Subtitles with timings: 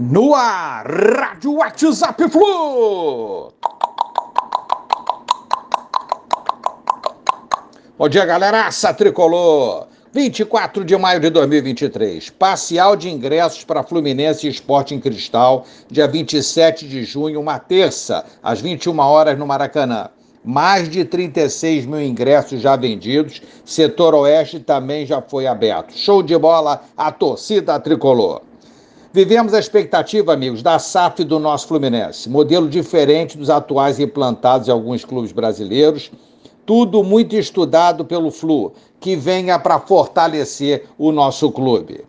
[0.00, 3.52] No ar, Rádio WhatsApp Flu.
[7.98, 8.68] Bom dia, galera.
[8.68, 9.88] Aça tricolor.
[10.12, 12.30] 24 de maio de 2023.
[12.30, 18.24] Parcial de ingressos para Fluminense e Esporte em Cristal, dia 27 de junho, uma terça,
[18.40, 20.10] às 21 horas no Maracanã.
[20.44, 23.42] Mais de 36 mil ingressos já vendidos.
[23.64, 25.92] Setor Oeste também já foi aberto.
[25.92, 28.42] Show de bola, a torcida tricolor.
[29.10, 34.70] Vivemos a expectativa, amigos, da SAF do nosso Fluminense, modelo diferente dos atuais implantados em
[34.70, 36.12] alguns clubes brasileiros.
[36.66, 42.04] Tudo muito estudado pelo Flu, que venha para fortalecer o nosso clube.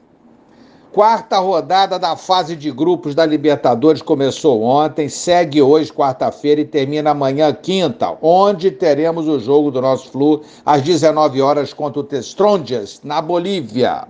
[0.91, 7.11] Quarta rodada da fase de grupos da Libertadores começou ontem, segue hoje, quarta-feira, e termina
[7.11, 12.99] amanhã, quinta, onde teremos o jogo do nosso Flu às 19 horas contra o Testrondias,
[13.05, 14.05] na Bolívia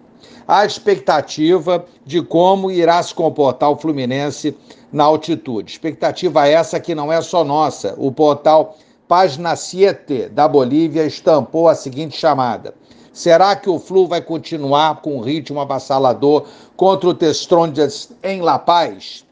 [0.48, 4.56] a expectativa de como irá se comportar o Fluminense
[4.92, 5.72] na altitude.
[5.72, 7.94] Expectativa essa que não é só nossa.
[7.98, 8.76] O portal
[9.08, 12.76] Página 7 da Bolívia estampou a seguinte chamada.
[13.12, 16.46] Será que o Flu vai continuar com um ritmo avassalador
[16.78, 19.26] contra o Testrondias em La Paz?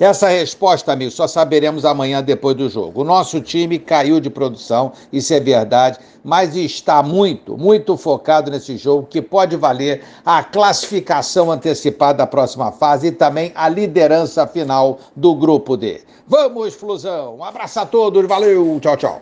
[0.00, 3.02] Essa resposta, amigo, só saberemos amanhã depois do jogo.
[3.02, 8.78] O nosso time caiu de produção, isso é verdade, mas está muito, muito focado nesse
[8.78, 14.98] jogo que pode valer a classificação antecipada da próxima fase e também a liderança final
[15.14, 16.00] do grupo D.
[16.26, 17.36] Vamos, Flusão!
[17.36, 19.18] Um abraço a todos, valeu, tchau, tchau.